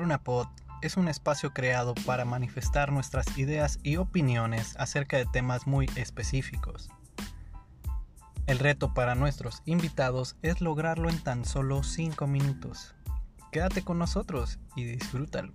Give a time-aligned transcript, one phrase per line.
[0.00, 0.48] RunaPod
[0.82, 6.88] es un espacio creado para manifestar nuestras ideas y opiniones acerca de temas muy específicos.
[8.46, 12.94] El reto para nuestros invitados es lograrlo en tan solo 5 minutos.
[13.52, 15.52] Quédate con nosotros y disfrútalo.